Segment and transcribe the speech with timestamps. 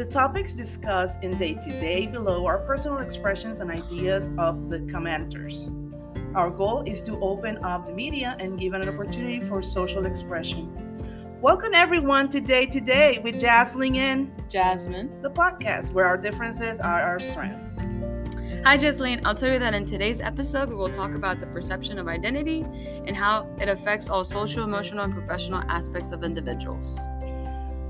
[0.00, 4.78] The topics discussed in day to day below are personal expressions and ideas of the
[4.78, 5.68] commenters.
[6.34, 10.72] Our goal is to open up the media and give an opportunity for social expression.
[11.42, 16.80] Welcome everyone to Day to Day with Jasleen and Jazmin, the podcast where our differences
[16.80, 17.60] are our strength.
[18.64, 19.20] Hi, Jasleen.
[19.26, 22.62] I'll tell you that in today's episode, we will talk about the perception of identity
[23.06, 27.06] and how it affects all social, emotional, and professional aspects of individuals.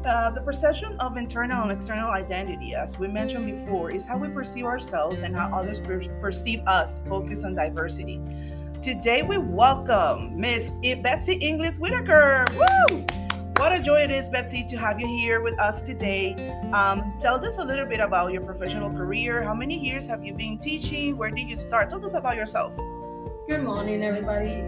[0.05, 4.29] Uh, the perception of internal and external identity, as we mentioned before, is how we
[4.29, 8.19] perceive ourselves and how others per- perceive us, focus on diversity.
[8.81, 10.71] Today, we welcome Miss
[11.03, 12.47] Betsy Ingles Whitaker.
[12.55, 13.05] Woo!
[13.57, 16.33] What a joy it is, Betsy, to have you here with us today.
[16.73, 19.43] Um, tell us a little bit about your professional career.
[19.43, 21.19] How many years have you been teaching?
[21.19, 21.91] Where did you start?
[21.91, 22.75] Tell us about yourself.
[23.47, 24.63] Good morning, everybody,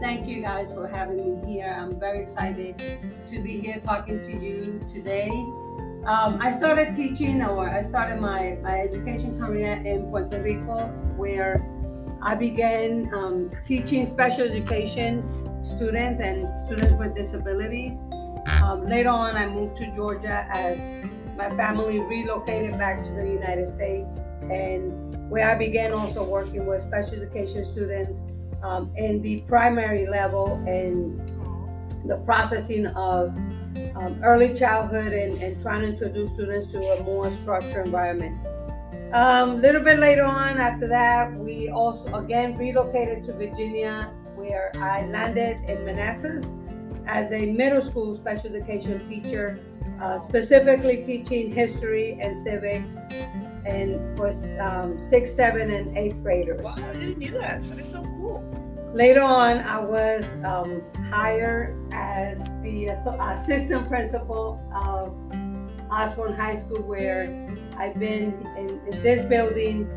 [0.00, 1.76] thank you guys for having me here.
[1.76, 2.78] I'm very excited
[3.26, 5.28] to be here talking to you today.
[6.06, 11.60] Um, I started teaching, or I started my, my education career in Puerto Rico, where
[12.22, 15.22] I began um, teaching special education
[15.64, 17.98] students and students with disabilities.
[18.62, 20.78] Um, later on, I moved to Georgia as
[21.36, 26.82] my family relocated back to the United States, and where I began also working with
[26.82, 28.22] special education students
[28.62, 31.18] um, in the primary level and
[32.04, 33.28] the processing of
[33.96, 38.36] um, early childhood and, and, trying to introduce students to a more structured environment.
[39.12, 44.70] A um, little bit later on, after that, we also again relocated to Virginia, where
[44.76, 46.52] I landed in Manassas
[47.06, 49.60] as a middle school special education teacher,
[50.00, 52.96] uh, specifically teaching history and civics,
[53.68, 56.62] and was um, sixth, seventh, and eighth graders.
[56.62, 57.68] Wow, I didn't know that.
[57.68, 58.42] That is so cool.
[58.94, 65.14] Later on, I was um, hired as the assistant principal of
[65.90, 67.22] Osbourn High School, where
[67.76, 69.88] I've been in, in this building.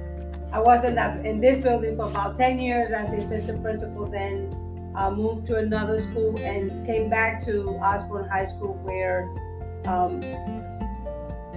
[0.51, 4.05] I was in that in this building for about 10 years as the assistant principal.
[4.07, 4.53] Then
[4.95, 9.29] uh, moved to another school and came back to Osbourn High School where,
[9.85, 10.19] um,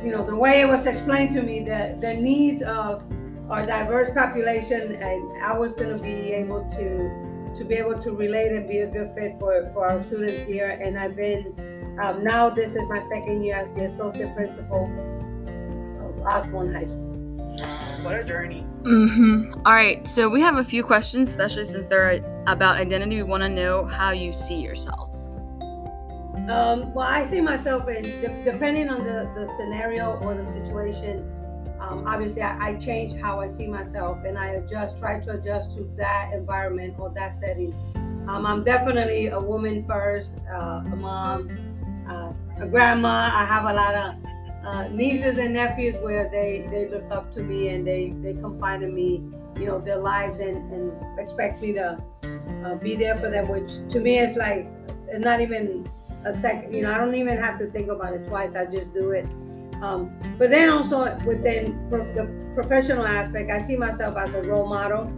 [0.05, 3.03] you know, the way it was explained to me that the needs of
[3.49, 7.25] our diverse population and I was going to be able to
[7.57, 10.71] to be able to relate and be a good fit for, for our students here.
[10.71, 11.55] And I've been,
[12.03, 14.87] um, now this is my second year as the associate principal
[16.01, 17.15] of Osbourn High School.
[18.03, 18.67] What a journey.
[18.83, 19.61] Mm-hmm.
[19.65, 23.17] All right, so we have a few questions, especially since they're about identity.
[23.17, 25.14] We want to know how you see yourself.
[26.49, 28.03] Um, well, I see myself in
[28.45, 31.25] depending on the, the scenario or the situation.
[31.81, 35.73] Um, obviously, I, I, change how I see myself and I adjust, try to adjust
[35.77, 37.75] to that environment or that setting.
[38.29, 41.51] Um, I'm definitely a woman first, uh, a mom,
[42.09, 43.31] uh, a grandma.
[43.35, 44.15] I have a lot of
[44.65, 48.83] uh, nieces and nephews where they, they look up to me and they, they confide
[48.83, 49.23] in me,
[49.57, 52.03] you know, their lives and, and expect me to
[52.65, 54.67] uh, be there for them, which to me is like,
[55.09, 55.89] it's not even
[56.25, 58.55] a second, you know, I don't even have to think about it twice.
[58.55, 59.27] I just do it.
[59.83, 64.67] Um, but then also within pro- the professional aspect, I see myself as a role
[64.67, 65.13] model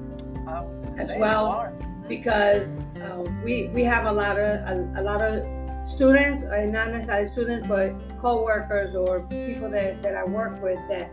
[0.98, 1.72] as well
[2.08, 5.44] because uh, we we have a lot of a, a lot of
[5.86, 11.10] students, or not necessarily students, but co-workers or people that, that I work with that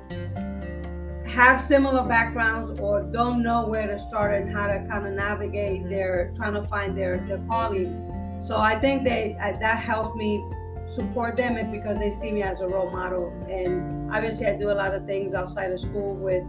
[1.27, 5.81] have similar backgrounds or don't know where to start and how to kind of navigate
[5.81, 5.89] mm-hmm.
[5.89, 8.09] their trying to find their, their calling.
[8.43, 10.43] So I think they uh, that helps me
[10.89, 13.31] support them is because they see me as a role model.
[13.49, 16.43] And obviously, I do a lot of things outside of school with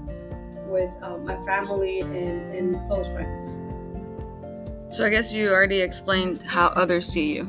[0.66, 3.53] with uh, my family and, and close friends.
[4.91, 7.49] So I guess you already explained how others see you.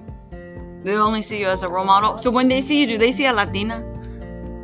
[0.83, 2.19] They only see you as a role model.
[2.19, 3.83] So when they see you, do they see a Latina?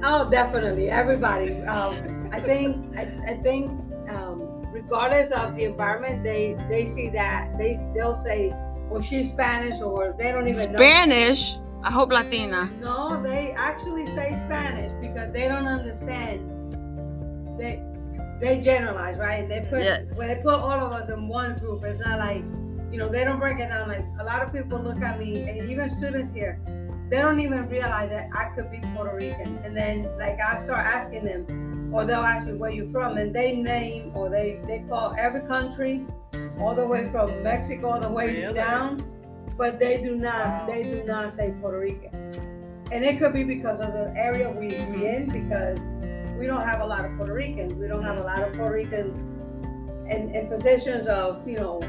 [0.04, 0.92] Oh, definitely.
[0.92, 1.62] Everybody.
[1.64, 2.98] Um, I think.
[2.98, 3.72] I, I think.
[4.10, 8.54] Um, regardless of the environment, they they see that they they'll say,
[8.92, 11.56] "Well, she's Spanish," or they don't even Spanish.
[11.56, 11.82] Know.
[11.84, 12.70] I hope Latina.
[12.80, 16.40] No, they actually say Spanish because they don't understand.
[17.58, 17.84] They
[18.40, 19.48] they generalize, right?
[19.48, 20.18] They put yes.
[20.18, 21.84] when they put all of us in one group.
[21.84, 22.44] It's not like
[22.92, 23.88] you know, they don't break it down.
[23.88, 26.60] Like a lot of people look at me, and even students here,
[27.10, 29.60] they don't even realize that I could be Puerto Rican.
[29.64, 33.34] And then, like, I start asking them, or they'll ask me where you from, and
[33.34, 36.06] they name or they they call every country,
[36.62, 38.54] all the way from Mexico all the way really?
[38.54, 39.04] down,
[39.58, 42.14] but they do not they do not say Puerto Rican.
[42.92, 45.02] And it could be because of the area we we mm-hmm.
[45.02, 45.80] in because
[46.38, 47.74] we don't have a lot of Puerto Ricans.
[47.74, 49.18] We don't have a lot of Puerto Ricans
[50.10, 51.82] in, in positions of you know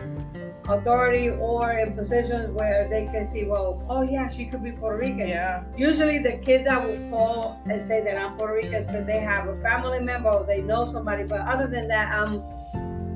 [0.69, 4.98] authority or in positions where they can see, well, oh yeah, she could be Puerto
[4.98, 5.28] Rican.
[5.28, 5.64] Yeah.
[5.76, 9.48] Usually the kids that will call and say that I'm Puerto Rican because they have
[9.48, 11.25] a family member or they know somebody.
[11.25, 12.42] But other than that, I'm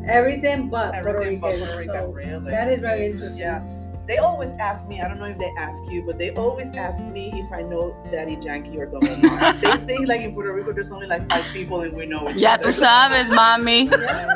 [0.08, 1.67] everything but Everything Puerto Rican.
[1.67, 2.50] Puerto Rican, So really.
[2.50, 3.41] that is very interesting.
[3.41, 3.62] Yeah.
[4.06, 7.05] They always ask me, I don't know if they ask you, but they always ask
[7.05, 9.53] me if I know Daddy Yankee or Don Omar.
[9.61, 12.37] they think like in Puerto Rico there's only like five people and we know each
[12.37, 12.70] Ya other.
[12.70, 13.91] tú sabes, mami.
[13.91, 14.31] Yeah,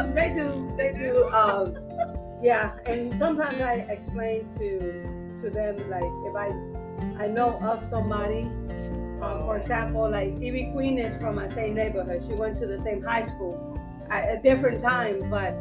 [0.00, 0.72] um, they do.
[0.78, 1.28] They do.
[1.36, 1.76] Um,
[2.42, 5.04] yeah, and sometimes I explain to
[5.44, 6.48] to them like if I
[7.22, 8.48] I know of somebody.
[9.20, 12.24] Um, for example, like Ivy Queen is from my same neighborhood.
[12.24, 13.76] She went to the same high school
[14.10, 15.54] at a different time, but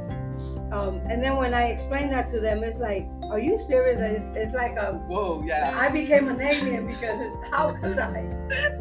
[0.71, 3.99] um, and then when I explain that to them, it's like, are you serious?
[3.99, 5.73] It's, it's like a Whoa, yeah.
[5.75, 8.19] I became an alien because it, how could I?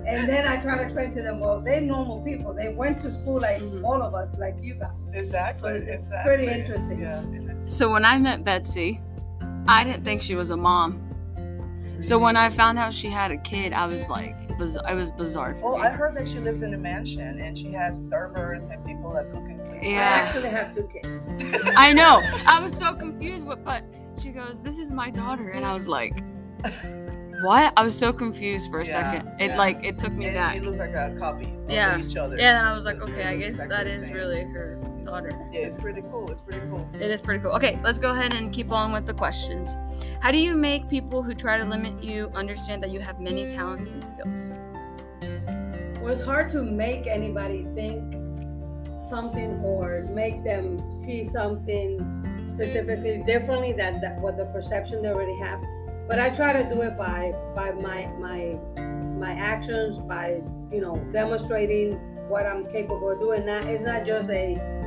[0.07, 2.53] And then I try to explain to them, well, they're normal people.
[2.53, 3.85] They went to school like Mhm.
[3.85, 4.91] all of us, like you guys.
[5.15, 5.73] Exactly.
[5.73, 6.37] It's exactly.
[6.37, 7.01] pretty interesting.
[7.01, 7.23] Yeah.
[7.61, 9.01] So when I met Betsy,
[9.67, 11.08] I didn't think she was a mom.
[12.01, 15.11] So when I found out she had a kid, I was like, biz- it was
[15.11, 15.55] bizarre.
[15.61, 15.85] for Oh, me.
[15.87, 19.31] I heard that she lives in a mansion and she has servers and people that
[19.33, 19.81] cook and clean.
[19.85, 19.99] I Yeah.
[20.01, 21.27] actually have two kids.
[21.77, 22.21] I know.
[22.47, 23.83] I was so confused with, but
[24.21, 26.13] she goes, "This is my daughter," and I was like,
[27.43, 29.29] "What?" I was so confused for a Yeah, second.
[29.41, 29.59] It yeah.
[29.59, 30.57] like it took me It, back.
[30.57, 31.99] it looks like a copy of Yeah.
[31.99, 32.37] each other.
[32.37, 34.15] Yeah, and I was like, okay, I guess exactly that the is same.
[34.15, 35.31] really her It's- daughter.
[35.53, 36.31] Yeah, it's pretty cool.
[36.31, 36.89] It's pretty cool.
[36.95, 37.53] It is pretty cool.
[37.53, 39.77] Okay, let's go ahead and keep on with the questions.
[40.21, 43.51] How do you make people who try to limit you understand that you have many
[43.51, 44.57] talents and skills?
[46.01, 48.15] Well, it's hard to make anybody think
[49.01, 55.37] something or make them see something specifically differently than that, what the perception they already
[55.39, 55.63] have.
[56.09, 58.59] But I try to do it by by my my
[59.19, 61.95] my actions, by you know demonstrating
[62.29, 63.47] what I'm capable of doing.
[63.47, 64.78] Not it's not just a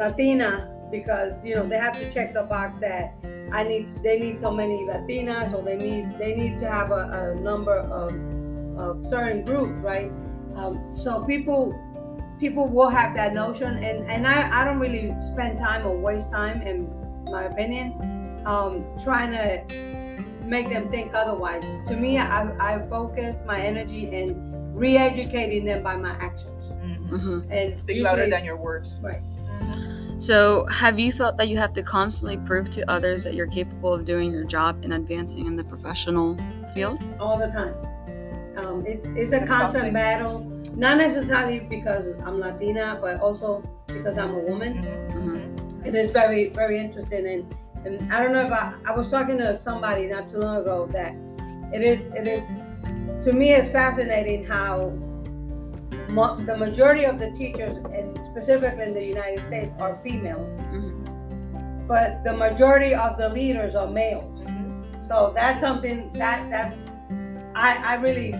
[0.00, 0.50] Latina
[0.90, 3.14] because you know they have to check the box that
[3.52, 3.90] I need.
[4.02, 7.02] They need so many Latinas, or they need they need to have a,
[7.36, 8.10] a number of
[8.78, 10.10] of certain groups, right?
[10.56, 11.62] Um, so people
[12.40, 16.30] people will have that notion, and and I I don't really spend time or waste
[16.32, 16.88] time, in
[17.30, 17.86] my opinion,
[18.46, 18.72] um,
[19.04, 19.48] trying to
[20.44, 21.62] make them think otherwise.
[21.88, 27.20] To me, I I focus my energy in re-educating them by my actions, Mhm.
[27.20, 28.98] hmm and Speak louder than your words.
[29.02, 29.20] right.
[30.20, 33.94] So, have you felt that you have to constantly prove to others that you're capable
[33.94, 36.36] of doing your job and advancing in the professional
[36.74, 37.02] field?
[37.18, 37.74] all the time.
[38.58, 40.40] Um, it's, it's, It's a constant battle,
[40.76, 44.84] not necessarily because I'm Latina, but also because I'm a woman.
[45.10, 45.10] Mhm.
[45.14, 45.86] Mhm.
[45.86, 47.26] It is very, very interesting.
[47.26, 47.54] And,
[47.86, 50.86] and I don't know if I, I was talking to somebody not too long ago
[50.92, 51.14] that
[51.72, 54.92] it is, it is, to me, it's fascinating how
[56.10, 61.86] mo- the majority of the teachers, and specifically in the United States, are females, Mhm.
[61.86, 64.44] but the majority of the leaders are males.
[64.44, 65.06] Mhm.
[65.08, 66.96] So that's something that that's
[67.54, 68.32] I, I really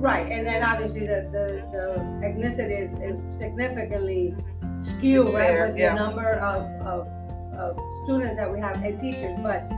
[0.00, 4.34] right, and then obviously the the, the ethnicity is, is significantly
[4.80, 5.90] skewed It's right fair, with yeah.
[5.94, 7.08] the number of, of
[7.58, 9.70] of students that we have and teachers, but.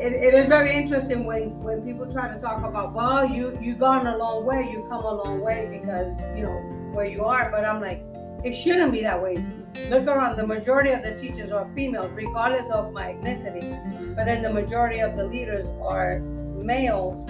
[0.00, 3.74] It, it is very interesting when, when people try to talk about well you you
[3.74, 6.06] gone a long way you come a long way because
[6.36, 6.56] you know
[6.92, 7.50] where you are.
[7.50, 8.04] But I'm like
[8.44, 9.44] it shouldn't be that way.
[9.90, 10.36] Look around.
[10.36, 13.62] The majority of the teachers are females regardless of my ethnicity.
[13.62, 14.14] Mhm.
[14.14, 17.28] but then the majority of the leaders are males.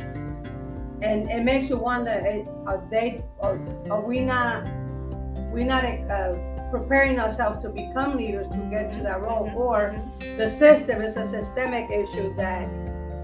[1.01, 3.59] And it makes you wonder eh, are they are,
[3.91, 4.69] are we not
[5.53, 6.35] we not uh,
[6.71, 10.01] preparing ourselves to become leaders to get to that role or
[10.37, 12.69] the system is a systemic issue that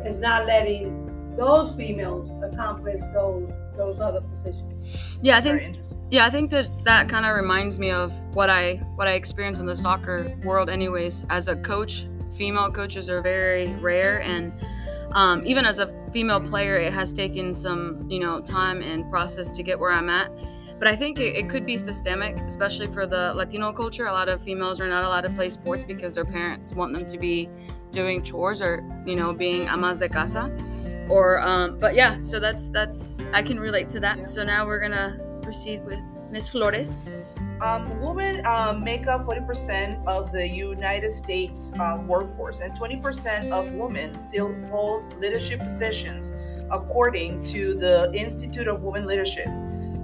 [0.07, 4.73] is not letting those females accomplish those those other positions
[5.21, 5.79] Yeah, I think.
[6.11, 9.61] Yeah, I think that that kind of reminds me of what I what I experienced
[9.61, 10.71] in the soccer world.
[10.71, 14.53] Anyways, as a coach, female coaches are very rare, and
[15.13, 19.51] um, even as a female player, it has taken some you know time and process
[19.53, 20.31] to get where I'm at.
[20.79, 24.07] But I think it, it could be systemic, especially for the Latino culture.
[24.07, 27.07] A lot of females are not allowed to play sports because their parents want them
[27.07, 27.49] to be
[27.93, 30.51] doing chores or you know being amas de casa
[31.09, 34.25] or um but yeah so that's that's i can relate to that Yeah.
[34.25, 37.09] so now we're gonna proceed with miss flores
[37.63, 43.73] Um, women um, make up 40% of the United States uh, workforce, and 20% of
[43.73, 46.33] women still hold leadership positions,
[46.73, 49.47] according to the Institute of Women Leadership.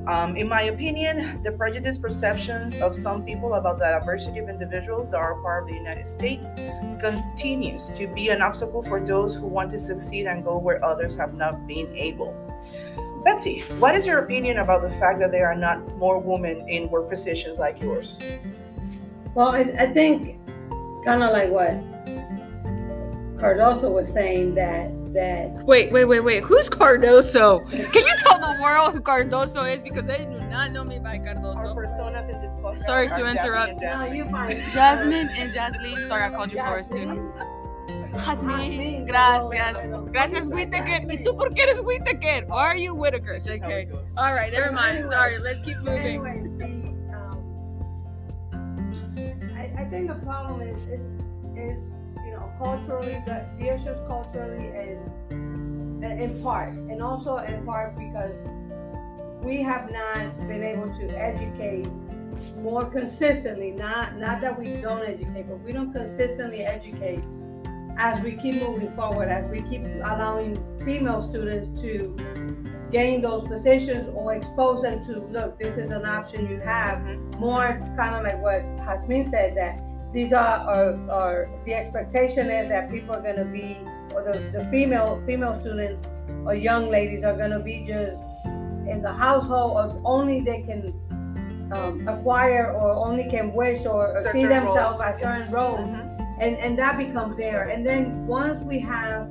[0.07, 5.11] Um, in my opinion, the prejudiced perceptions of some people about the diversity of individuals
[5.11, 6.53] that are part of the United States
[6.99, 11.17] continues to be an obstacle for those who want to succeed and go where others
[11.17, 12.35] have not been able.
[13.25, 16.89] Betsy, what is your opinion about the fact that there are not more women in
[16.89, 18.17] work positions like yours?
[19.35, 20.39] Well, I, I think
[21.05, 21.73] kind of like what
[23.37, 26.43] Cardoso was saying that that Wait, wait, wait, wait.
[26.45, 27.69] Who's Cardoso?
[27.71, 29.81] Can you tell the world who Cardoso is?
[29.81, 31.57] Because they do not know me by Cardoso.
[31.57, 31.77] Our Cardoso.
[31.77, 32.85] personas in this podcast.
[32.85, 33.71] Sorry are to Jazmin interrupt.
[33.71, 34.17] and no, Jazmin.
[34.17, 36.09] you find Jazmin and Jasleen.
[36.09, 36.99] Sorry, I called you Forrest too.
[36.99, 37.33] Jazmin.
[38.13, 39.07] Jazmin.
[39.07, 39.07] Jazmin.
[39.07, 39.77] Gracias.
[40.13, 41.07] Gracias, Whitaker.
[41.09, 42.45] ¿Y tú por qué eres Whitaker?
[42.47, 43.35] Why are you Whitaker?
[43.35, 43.89] This is how Okay.
[44.19, 44.99] All right, never mind.
[44.99, 45.11] Anyways.
[45.11, 46.27] Sorry, let's keep moving.
[46.27, 46.91] Anyways, the
[48.53, 51.03] um, I, I think the problem is is
[51.57, 52.00] is you know
[52.63, 55.01] culturally the the issues culturally and
[56.05, 58.39] and in part and also in part because
[59.43, 61.89] we have not been able to educate
[62.59, 67.23] more consistently not not that we don't educate but we don't consistently educate
[67.97, 72.15] as we keep moving forward as we keep allowing female students to
[72.91, 77.39] gain those positions or expose them to look this is an option you have Mhm.
[77.39, 79.81] more kind of like what Jazmin said that
[80.13, 83.79] these are, are, are the expectation is that people are going to be
[84.15, 86.03] or the, the female female students
[86.45, 88.17] or young ladies are going to be just
[88.89, 90.93] in the household or only they can
[91.73, 95.01] um, acquire or only can wish or, or see themselves roles.
[95.01, 96.41] as certain roles Mhm.
[96.41, 99.29] and and that becomes there and then once we have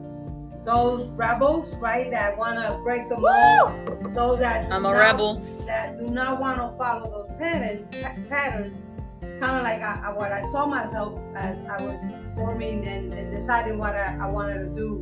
[0.63, 4.98] those rebels right that want to break the mold those that do I'm a not-
[5.00, 5.41] rebel.
[5.65, 7.83] that do not want to follow those patterns
[8.29, 8.77] patterns
[9.21, 11.99] kind of like I, I, what i saw myself as i was
[12.35, 14.95] forming and, and deciding what I, I wanted to do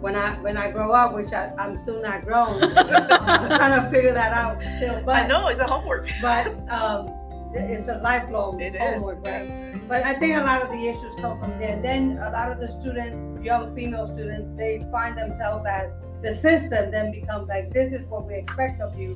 [0.00, 3.90] when i when i grow up which I, i'm still not grown i'm trying to
[3.90, 6.08] figure that out still but I know it's a homework.
[6.20, 7.08] but um
[7.54, 9.88] it's a lifelong It homework right yes.
[9.88, 11.80] but I think a lot of the issues come from there.
[11.80, 16.90] Then a lot of the students, young female students, they find themselves as the system
[16.90, 19.14] then becomes like this is what we expect of you.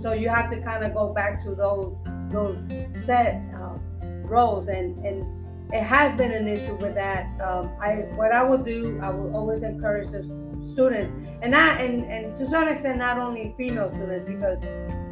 [0.00, 1.96] So you have to kind of go back to those
[2.30, 2.60] those
[2.94, 3.76] set uh,
[4.24, 5.24] roles, and and
[5.72, 7.26] it has been an issue with that.
[7.40, 10.22] Um, I what I would do, I will always encourage the
[10.64, 14.58] students, and not and and to some extent not only female students because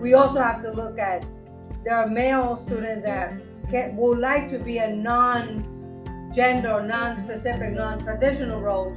[0.01, 1.25] we also have to look at
[1.85, 3.33] there are male students that
[3.71, 8.93] can, would like to be a non-gender, non-specific, non-traditional role,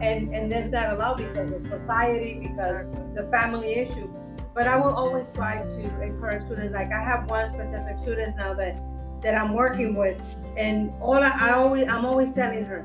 [0.00, 4.08] and and that's not allowed because of society, because the family issue.
[4.56, 6.72] But I will always try to encourage students.
[6.72, 8.80] Like I have one specific student now that
[9.20, 10.18] that I'm working with,
[10.56, 12.82] and all I, I always I'm always telling her,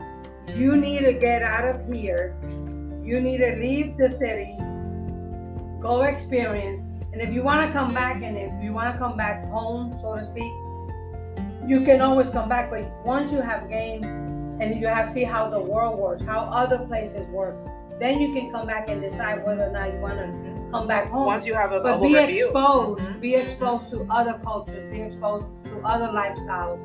[0.53, 2.35] you need to get out of here.
[3.01, 4.53] You need to leave the city,
[5.79, 6.81] go experience,
[7.13, 9.97] and if you want to come back, and if you want to come back home,
[10.01, 10.51] so to speak,
[11.65, 12.69] you can always come back.
[12.69, 14.03] But once you have gained
[14.61, 17.55] and you have see how the world works, how other places work,
[18.01, 21.07] then you can come back and decide whether or not you want to come back
[21.11, 21.27] home.
[21.27, 22.45] Once you have a, but be overview.
[22.45, 23.21] exposed, Mhm.
[23.21, 26.79] be exposed to other cultures, be exposed to other lifestyles.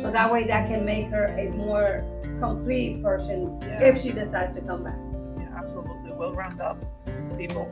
[0.00, 2.02] So that way, that can make her a more
[2.40, 3.82] complete person Yeah.
[3.84, 4.96] if she decides to come back.
[5.38, 6.12] Yeah, absolutely.
[6.16, 6.78] Well round up
[7.36, 7.70] people.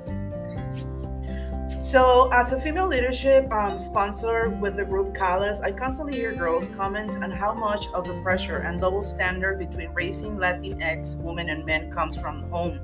[1.80, 6.68] So, as a female leadership um, sponsor with the group Calas, I constantly hear girls
[6.68, 11.64] comment on how much of the pressure and double standard between raising Latinx women and
[11.64, 12.80] men comes from home.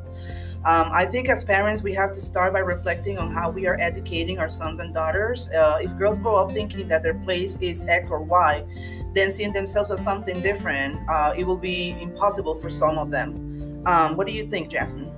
[0.65, 3.79] Um, I think as parents, we have to start by reflecting on how we are
[3.79, 5.51] educating our sons and daughters.
[5.51, 8.65] Uh, if girls grow up thinking that their place is X or Y,
[9.13, 13.83] then seeing themselves as something different, uh, it will be impossible for some of them.
[13.85, 15.16] Um, what do you think, Jazmin?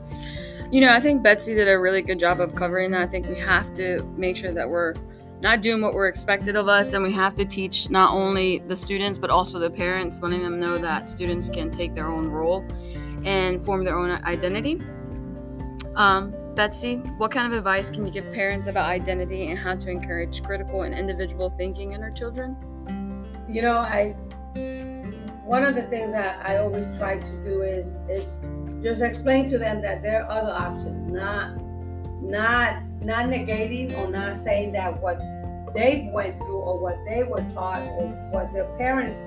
[0.70, 3.00] You know, I think Betsy did a really good job of covering that.
[3.00, 4.94] I think we have to make sure that we're
[5.40, 8.76] not doing what we're expected of us, and we have to teach not only the
[8.76, 12.66] students but also the parents, letting them know that students can take their own role
[13.24, 14.82] and form their own identity.
[15.96, 19.90] Um, Betsy, what kind of advice can you give parents about identity and how to
[19.90, 22.56] encourage critical and individual thinking in our children?
[23.48, 24.16] You know, I
[25.44, 28.32] one of the things I, I always try to do is is
[28.82, 31.56] just explain to them that there are other options, not
[32.22, 35.18] not not negating or not saying that what
[35.74, 39.18] they went through or what they were taught or what their parents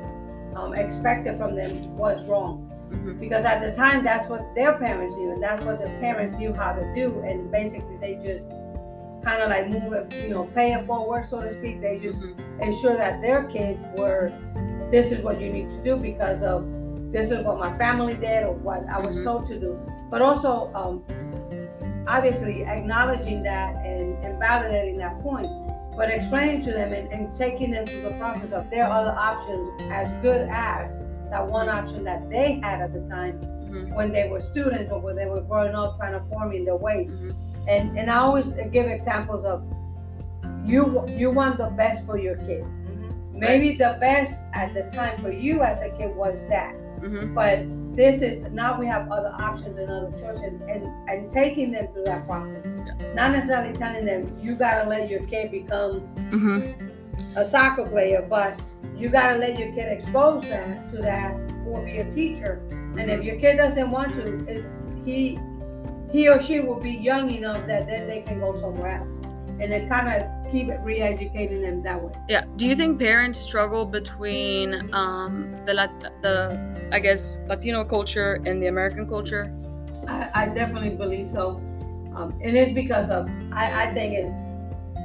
[0.55, 2.67] um, expected from them was wrong.
[2.89, 3.19] Mhm.
[3.19, 6.53] Because at the time, that's what their parents knew, and that's what their parents knew
[6.53, 8.45] how to do, and basically they just
[9.23, 11.79] kind of like move it, you know, pay it forward, so to speak.
[11.79, 12.61] They just Mhm.
[12.61, 14.31] ensure that their kids were
[14.91, 16.65] this is what you need to do because of
[17.11, 19.23] this is what my family did or what I was Mhm.
[19.23, 19.77] told to do.
[20.09, 21.03] But also, um,
[22.07, 25.47] obviously, acknowledging that and, and validating that point,
[25.97, 29.81] but explaining to them and, and taking them through the process of their other options
[29.91, 30.97] as good as
[31.29, 33.93] that one option that they had at the time Mhm.
[33.95, 36.75] when they were students or when they were growing up trying to form in their
[36.75, 37.07] way.
[37.09, 37.33] Mhm.
[37.67, 39.63] And and I always give examples of
[40.65, 43.33] you you want the best for your kid Mhm.
[43.33, 46.75] Maybe the best at the time for you as a kid was that.
[47.01, 47.33] Mm-hmm.
[47.33, 47.65] But
[47.95, 52.05] this is now we have other options and other choices and and taking them through
[52.05, 52.65] that process.
[53.15, 57.37] Not necessarily telling them you gotta let your kid become Mm-hmm.
[57.37, 58.59] a soccer player, but
[58.95, 61.35] you gotta let your kid expose that to that
[61.67, 62.61] or be a teacher.
[62.97, 64.65] And if your kid doesn't want to, it,
[65.05, 65.39] he
[66.11, 69.20] he or she will be young enough that then they can go somewhere else.
[69.61, 72.11] And then kind of keep re-educating them that way.
[72.27, 72.45] Yeah.
[72.55, 76.57] Do you think parents struggle between um, the Lat- the
[76.91, 79.53] I guess Latino culture and the American culture?
[80.07, 81.61] I, I definitely believe so.
[82.15, 84.31] Um, and it's because of I, I think it's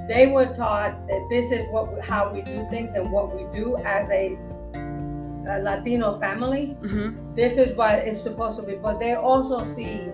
[0.09, 3.77] they were taught that this is what how we do things and what we do
[3.85, 4.39] as a,
[4.75, 6.77] a Latino family.
[6.81, 7.35] Mm-hmm.
[7.35, 8.77] This is what it's supposed to be.
[8.77, 10.09] But they also see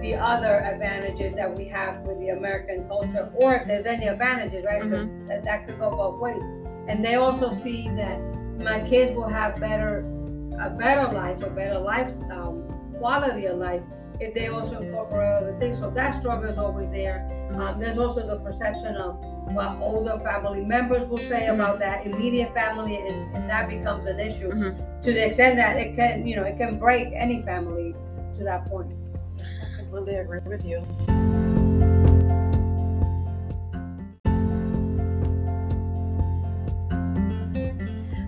[0.00, 4.64] the other advantages that we have with the American culture, or if there's any advantages,
[4.64, 4.80] right?
[4.82, 6.42] 'Cause that, that could go both ways.
[6.88, 8.18] And they also see that
[8.58, 10.04] my kids will have better
[10.60, 12.64] a better life, a better life um,
[12.98, 13.82] quality of life
[14.18, 15.78] if they also incorporate other things.
[15.78, 17.24] So that struggle is always there.
[17.50, 19.16] Um, there's also the perception of
[19.54, 21.54] what older family members will say Mhm.
[21.54, 25.02] about that immediate family, and, and that becomes an issue Mhm.
[25.02, 27.94] to the extent that it can, you know, it can break any family
[28.36, 28.90] to that point.
[29.88, 30.84] I completely agree with you.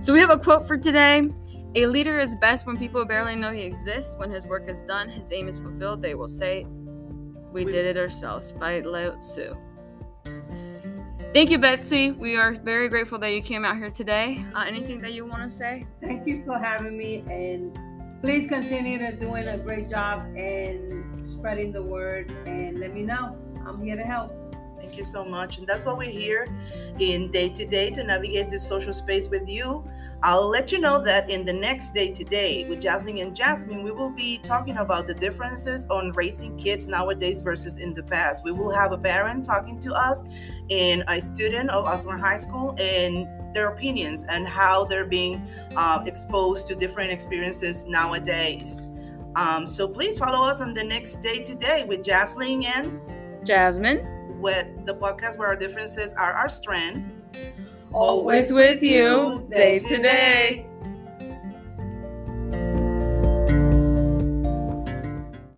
[0.02, 1.22] So we have a quote for today.
[1.74, 4.16] A leader is best when people barely know he exists.
[4.16, 6.00] When his work is done, his aim is fulfilled.
[6.00, 6.66] They will say,
[7.52, 9.54] "We We- did it ourselves." By Lao Tzu.
[11.34, 12.10] Thank you, Betsy.
[12.12, 14.44] We are very grateful that you came out here today.
[14.54, 15.86] Uh, anything that you want to say?
[16.00, 17.78] Thank you for having me, and
[18.22, 22.30] please continue to doing a great job and spreading the word.
[22.46, 23.36] And let me know.
[23.66, 24.32] I'm here to help.
[24.78, 25.58] Thank you so much.
[25.58, 26.48] And that's what we're here
[26.98, 29.84] in day to day to navigate this social space with you.
[30.22, 33.82] I'll let you know that in the next day to day with Jasmine and Jasmine,
[33.82, 38.44] we will be talking about the differences on raising kids nowadays versus in the past.
[38.44, 40.22] We will have a parent talking to us
[40.68, 45.40] and a student of Osbourn High School and their opinions and how they're being
[45.74, 48.82] uh, exposed to different experiences nowadays.
[49.36, 53.00] Um, so please follow us on the next day to day with Jasmine and
[53.44, 57.02] Jasmine, with the podcast where our differences are our strength.
[57.92, 60.69] always with you, day to day.